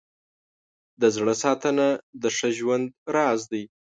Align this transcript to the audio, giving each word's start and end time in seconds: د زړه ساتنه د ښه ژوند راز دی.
د 1.01 1.03
زړه 1.15 1.33
ساتنه 1.43 1.87
د 2.21 2.23
ښه 2.37 2.49
ژوند 2.57 2.85
راز 3.15 3.41
دی. 3.51 3.63